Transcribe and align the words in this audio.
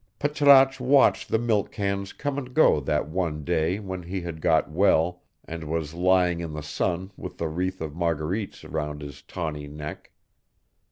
Patrasche 0.17 0.79
watched 0.83 1.29
the 1.29 1.37
milk 1.37 1.71
cans 1.71 2.11
come 2.11 2.35
and 2.39 2.55
go 2.55 2.79
that 2.79 3.07
one 3.07 3.43
day 3.43 3.77
when 3.77 4.01
he 4.01 4.21
had 4.21 4.41
got 4.41 4.67
well 4.67 5.21
and 5.45 5.63
was 5.65 5.93
lying 5.93 6.39
in 6.39 6.53
the 6.53 6.63
sun 6.63 7.11
with 7.15 7.37
the 7.37 7.47
wreath 7.47 7.81
of 7.81 7.93
marguerites 7.93 8.63
round 8.63 9.03
his 9.03 9.21
tawny 9.21 9.67
neck. 9.67 10.11